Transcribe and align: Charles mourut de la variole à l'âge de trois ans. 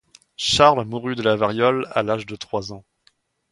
Charles 0.35 0.83
mourut 0.87 1.13
de 1.13 1.21
la 1.21 1.35
variole 1.35 1.85
à 1.91 2.01
l'âge 2.01 2.25
de 2.25 2.35
trois 2.35 2.73
ans. 2.73 2.83